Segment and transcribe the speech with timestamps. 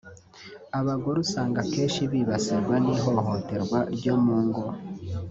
[0.79, 4.63] Abagore usanga kenshi bibasirwa n’ihohoterwa ryo mu ngo